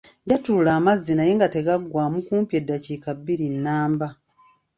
Yattulula 0.29 0.71
amazzi 0.79 1.11
naye 1.15 1.31
nga 1.37 1.47
tegaggwamu 1.55 2.19
kumpi 2.27 2.53
eddakiika 2.59 3.09
bbiri 3.17 3.47
nnamba. 3.55 4.07